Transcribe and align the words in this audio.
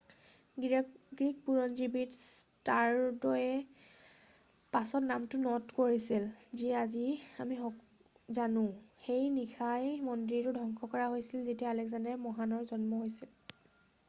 Greek 0.61 1.41
বুৰঞ্জীবিদ 1.47 2.15
ষ্টাৰড'য়ে 2.19 4.61
পাছত 4.77 5.09
নামটো 5.09 5.41
ন'ট 5.43 5.77
কৰিছিল 5.81 6.25
যি 6.61 6.71
আজি 6.79 7.03
আমি 7.45 7.57
জানো৷ 8.39 8.71
সেই 9.09 9.27
নিশাই 9.39 9.91
মন্দিৰটো 10.09 10.55
ধ্বংস 10.61 10.89
কৰা 10.95 11.11
হৈছিল 11.17 11.45
যেতিয়া 11.51 11.69
আলেকজেণ্ডাৰ 11.77 12.19
মহানৰ 12.25 12.67
জন্ম 12.73 13.03
হৈছিল৷ 13.03 13.53